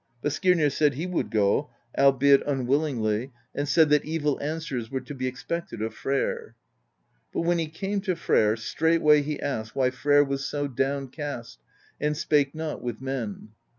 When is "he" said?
0.95-1.05, 7.59-7.67, 9.21-9.39